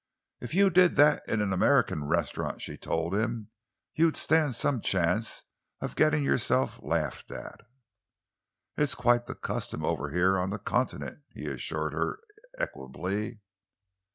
[0.39, 3.51] "If you did that in an American restaurant," she told him,
[3.93, 5.43] "you'd stand some chance
[5.79, 7.61] of getting yourself laughed at."
[8.77, 12.17] "It's quite the custom over here and on the Continent," he assured her
[12.57, 13.41] equably.